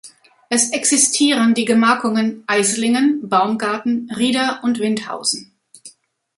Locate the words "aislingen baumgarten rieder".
2.47-4.59